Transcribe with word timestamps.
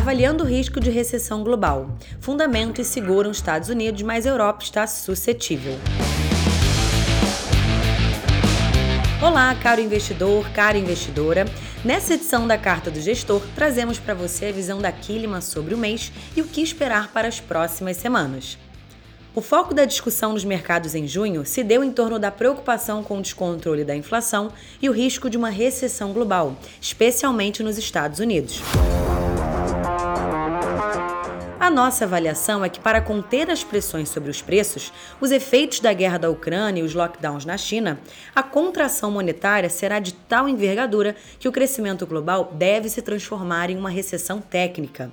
avaliando 0.00 0.44
o 0.44 0.46
risco 0.46 0.80
de 0.80 0.88
recessão 0.88 1.44
global. 1.44 1.94
Fundamentos 2.20 2.86
seguram 2.86 3.30
os 3.30 3.36
Estados 3.36 3.68
Unidos, 3.68 4.00
mas 4.00 4.26
a 4.26 4.30
Europa 4.30 4.64
está 4.64 4.86
suscetível. 4.86 5.74
Olá, 9.22 9.54
caro 9.56 9.78
investidor, 9.82 10.48
cara 10.52 10.78
investidora. 10.78 11.44
Nessa 11.84 12.14
edição 12.14 12.46
da 12.46 12.56
Carta 12.56 12.90
do 12.90 12.98
Gestor, 12.98 13.42
trazemos 13.54 13.98
para 13.98 14.14
você 14.14 14.46
a 14.46 14.52
visão 14.52 14.80
da 14.80 14.90
Kilima 14.90 15.42
sobre 15.42 15.74
o 15.74 15.78
mês 15.78 16.10
e 16.34 16.40
o 16.40 16.46
que 16.46 16.62
esperar 16.62 17.12
para 17.12 17.28
as 17.28 17.38
próximas 17.38 17.98
semanas. 17.98 18.56
O 19.34 19.42
foco 19.42 19.74
da 19.74 19.84
discussão 19.84 20.32
nos 20.32 20.46
mercados 20.46 20.94
em 20.94 21.06
junho 21.06 21.44
se 21.44 21.62
deu 21.62 21.84
em 21.84 21.92
torno 21.92 22.18
da 22.18 22.30
preocupação 22.30 23.04
com 23.04 23.18
o 23.18 23.22
descontrole 23.22 23.84
da 23.84 23.94
inflação 23.94 24.50
e 24.80 24.88
o 24.88 24.92
risco 24.92 25.28
de 25.28 25.36
uma 25.36 25.50
recessão 25.50 26.14
global, 26.14 26.56
especialmente 26.80 27.62
nos 27.62 27.76
Estados 27.76 28.18
Unidos. 28.18 28.62
A 31.70 31.72
nossa 31.72 32.04
avaliação 32.04 32.64
é 32.64 32.68
que, 32.68 32.80
para 32.80 33.00
conter 33.00 33.48
as 33.48 33.62
pressões 33.62 34.08
sobre 34.08 34.28
os 34.28 34.42
preços, 34.42 34.92
os 35.20 35.30
efeitos 35.30 35.78
da 35.78 35.92
guerra 35.92 36.18
da 36.18 36.28
Ucrânia 36.28 36.80
e 36.80 36.84
os 36.84 36.94
lockdowns 36.94 37.44
na 37.44 37.56
China, 37.56 38.00
a 38.34 38.42
contração 38.42 39.08
monetária 39.08 39.70
será 39.70 40.00
de 40.00 40.12
tal 40.12 40.48
envergadura 40.48 41.14
que 41.38 41.46
o 41.46 41.52
crescimento 41.52 42.04
global 42.08 42.52
deve 42.56 42.88
se 42.88 43.00
transformar 43.00 43.70
em 43.70 43.76
uma 43.76 43.88
recessão 43.88 44.40
técnica. 44.40 45.12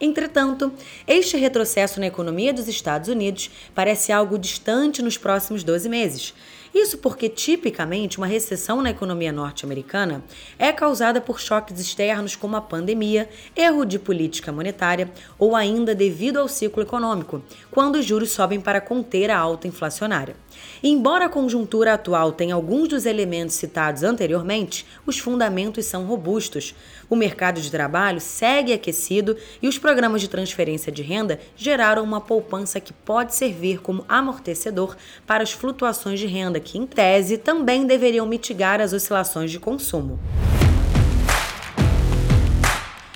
Entretanto, 0.00 0.72
este 1.06 1.36
retrocesso 1.36 2.00
na 2.00 2.06
economia 2.06 2.54
dos 2.54 2.68
Estados 2.68 3.10
Unidos 3.10 3.50
parece 3.74 4.10
algo 4.10 4.38
distante 4.38 5.02
nos 5.02 5.18
próximos 5.18 5.62
12 5.62 5.90
meses. 5.90 6.34
Isso 6.76 6.98
porque, 6.98 7.30
tipicamente, 7.30 8.18
uma 8.18 8.26
recessão 8.26 8.82
na 8.82 8.90
economia 8.90 9.32
norte-americana 9.32 10.22
é 10.58 10.70
causada 10.70 11.22
por 11.22 11.40
choques 11.40 11.80
externos 11.80 12.36
como 12.36 12.54
a 12.54 12.60
pandemia, 12.60 13.30
erro 13.56 13.86
de 13.86 13.98
política 13.98 14.52
monetária 14.52 15.10
ou 15.38 15.56
ainda 15.56 15.94
devido 15.94 16.36
ao 16.36 16.46
ciclo 16.46 16.82
econômico, 16.82 17.42
quando 17.70 17.96
os 17.96 18.04
juros 18.04 18.30
sobem 18.30 18.60
para 18.60 18.78
conter 18.78 19.30
a 19.30 19.38
alta 19.38 19.66
inflacionária. 19.66 20.36
Embora 20.82 21.24
a 21.24 21.28
conjuntura 21.30 21.94
atual 21.94 22.32
tenha 22.32 22.54
alguns 22.54 22.88
dos 22.88 23.06
elementos 23.06 23.54
citados 23.54 24.02
anteriormente, 24.02 24.86
os 25.06 25.18
fundamentos 25.18 25.86
são 25.86 26.04
robustos. 26.04 26.74
O 27.08 27.16
mercado 27.16 27.60
de 27.60 27.70
trabalho 27.70 28.20
segue 28.20 28.72
aquecido 28.72 29.36
e 29.62 29.68
os 29.68 29.78
programas 29.78 30.20
de 30.20 30.28
transferência 30.28 30.92
de 30.92 31.02
renda 31.02 31.40
geraram 31.56 32.02
uma 32.02 32.20
poupança 32.20 32.80
que 32.80 32.92
pode 32.92 33.34
servir 33.34 33.80
como 33.80 34.04
amortecedor 34.08 34.96
para 35.26 35.42
as 35.42 35.52
flutuações 35.52 36.20
de 36.20 36.26
renda, 36.26 36.60
que, 36.66 36.76
em 36.76 36.84
tese, 36.84 37.38
também 37.38 37.86
deveriam 37.86 38.26
mitigar 38.26 38.80
as 38.80 38.92
oscilações 38.92 39.52
de 39.52 39.60
consumo. 39.60 40.18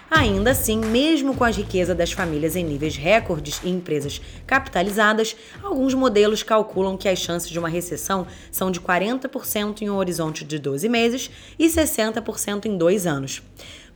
Ainda 0.09 0.51
assim, 0.51 0.77
mesmo 0.77 1.34
com 1.34 1.45
as 1.45 1.57
riquezas 1.57 1.97
das 1.97 2.12
famílias 2.12 2.55
em 2.55 2.62
níveis 2.62 2.97
recordes 2.97 3.61
e 3.65 3.70
empresas 3.70 4.20
capitalizadas, 4.47 5.34
alguns 5.62 5.95
modelos 5.95 6.42
calculam 6.42 6.97
que 6.97 7.09
as 7.09 7.19
chances 7.19 7.48
de 7.48 7.59
uma 7.59 7.69
recessão 7.69 8.27
são 8.53 8.70
de 8.70 8.81
40% 8.81 9.83
em 9.83 9.91
um 9.91 9.97
horizonte 9.97 10.45
de 10.45 10.59
12 10.59 10.89
meses 10.89 11.31
e 11.59 11.67
60% 11.67 12.67
em 12.67 12.77
dois 12.77 13.07
anos. 13.07 13.42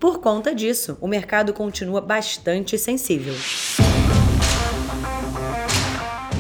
Por 0.01 0.19
conta 0.19 0.55
disso, 0.55 0.97
o 1.01 1.07
mercado 1.07 1.53
continua 1.53 2.01
bastante 2.01 2.79
sensível. 2.79 3.35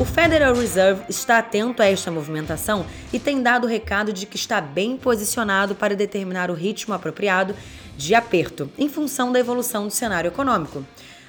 O 0.00 0.05
Federal 0.05 0.53
Reserve 0.56 1.05
está 1.09 1.39
atento 1.39 1.81
a 1.81 1.87
esta 1.87 2.11
movimentação 2.11 2.84
e 3.12 3.19
tem 3.20 3.41
dado 3.41 3.64
o 3.64 3.70
recado 3.70 4.12
de 4.12 4.27
que 4.27 4.34
está 4.34 4.61
bem 4.61 4.97
posicionado 4.97 5.77
para 5.77 5.95
determinar 5.95 6.50
o 6.50 6.55
ritmo 6.55 6.92
apropriado 6.92 7.55
de 7.97 8.12
aperto, 8.12 8.69
em 8.77 8.89
função 8.89 9.31
da 9.31 9.39
evolução 9.39 9.87
do 9.87 9.92
cenário 9.92 10.27
econômico. 10.27 10.84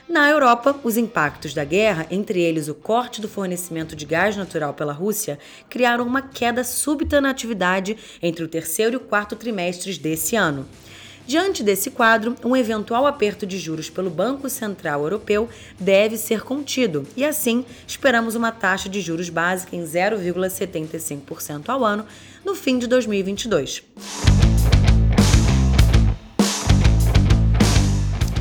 Na 0.10 0.30
Europa, 0.30 0.76
os 0.84 0.98
impactos 0.98 1.54
da 1.54 1.64
guerra, 1.64 2.08
entre 2.10 2.42
eles 2.42 2.68
o 2.68 2.74
corte 2.74 3.22
do 3.22 3.30
fornecimento 3.30 3.96
de 3.96 4.06
gás 4.06 4.36
natural 4.36 4.74
pela 4.74 4.94
Rússia, 4.94 5.38
criaram 5.70 6.06
uma 6.06 6.24
queda 6.24 6.64
súbita 6.64 7.22
na 7.22 7.30
atividade 7.30 7.96
entre 8.22 8.44
o 8.44 8.48
terceiro 8.48 8.94
e 8.94 8.98
o 8.98 9.00
quarto 9.00 9.36
trimestres 9.36 10.00
desse 10.00 10.36
ano. 10.36 10.66
Diante 11.28 11.64
desse 11.64 11.90
quadro, 11.90 12.36
um 12.44 12.56
eventual 12.56 13.08
aperto 13.08 13.48
de 13.48 13.58
juros 13.58 13.90
pelo 13.90 14.12
Banco 14.12 14.48
Central 14.48 15.02
Europeu 15.02 15.50
deve 15.80 16.18
ser 16.18 16.44
contido, 16.44 17.08
e 17.18 17.26
assim 17.26 17.66
esperamos 17.88 18.36
uma 18.36 18.52
taxa 18.52 18.88
de 18.88 19.02
juros 19.02 19.30
básica 19.30 19.76
em 19.76 19.84
0,75% 19.84 21.70
ao 21.70 21.84
ano 21.84 22.06
no 22.46 22.54
fim 22.54 22.78
de 22.78 22.86
2022. 22.86 23.82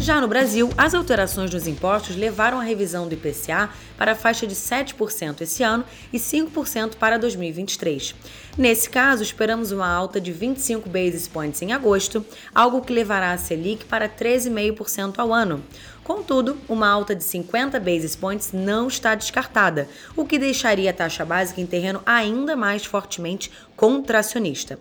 Já 0.04 0.20
no 0.20 0.28
Brasil, 0.28 0.68
as 0.76 0.92
alterações 0.92 1.50
nos 1.50 1.66
impostos 1.66 2.14
levaram 2.14 2.60
a 2.60 2.62
revisão 2.62 3.08
do 3.08 3.14
IPCA 3.14 3.70
para 3.96 4.12
a 4.12 4.14
faixa 4.14 4.46
de 4.46 4.54
7% 4.54 5.40
esse 5.40 5.62
ano 5.62 5.82
e 6.12 6.18
5% 6.18 6.96
para 6.96 7.18
2023. 7.18 8.14
Nesse 8.58 8.90
caso, 8.90 9.22
esperamos 9.22 9.72
uma 9.72 9.88
alta 9.88 10.20
de 10.20 10.30
25 10.30 10.90
basis 10.90 11.26
points 11.26 11.62
em 11.62 11.72
agosto, 11.72 12.22
algo 12.54 12.82
que 12.82 12.92
levará 12.92 13.32
a 13.32 13.38
Selic 13.38 13.86
para 13.86 14.06
13,5% 14.06 15.14
ao 15.16 15.32
ano. 15.32 15.64
Contudo, 16.02 16.58
uma 16.68 16.86
alta 16.86 17.14
de 17.14 17.24
50 17.24 17.80
basis 17.80 18.14
points 18.14 18.52
não 18.52 18.88
está 18.88 19.14
descartada, 19.14 19.88
o 20.14 20.26
que 20.26 20.38
deixaria 20.38 20.90
a 20.90 20.92
taxa 20.92 21.24
básica 21.24 21.62
em 21.62 21.66
terreno 21.66 22.02
ainda 22.04 22.54
mais 22.54 22.84
fortemente 22.84 23.50
contracionista. 23.74 24.78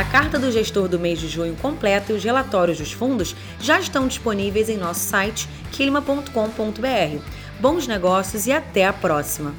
A 0.00 0.04
carta 0.04 0.38
do 0.38 0.50
gestor 0.50 0.88
do 0.88 0.98
mês 0.98 1.18
de 1.18 1.28
junho 1.28 1.54
completa 1.56 2.10
e 2.10 2.16
os 2.16 2.24
relatórios 2.24 2.78
dos 2.78 2.90
fundos 2.90 3.36
já 3.60 3.78
estão 3.78 4.08
disponíveis 4.08 4.70
em 4.70 4.78
nosso 4.78 5.00
site 5.00 5.46
quilma.com.br. 5.72 7.22
Bons 7.60 7.86
negócios 7.86 8.46
e 8.46 8.52
até 8.52 8.86
a 8.86 8.94
próxima! 8.94 9.54